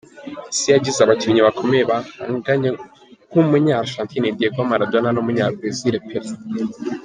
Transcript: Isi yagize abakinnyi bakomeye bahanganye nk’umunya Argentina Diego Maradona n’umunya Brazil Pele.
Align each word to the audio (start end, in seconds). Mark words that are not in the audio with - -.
Isi 0.51 0.67
yagize 0.75 0.99
abakinnyi 1.01 1.41
bakomeye 1.47 1.83
bahanganye 1.91 2.69
nk’umunya 3.29 3.75
Argentina 3.83 4.27
Diego 4.37 4.59
Maradona 4.69 5.09
n’umunya 5.11 5.45
Brazil 5.57 5.95
Pele. 6.07 6.31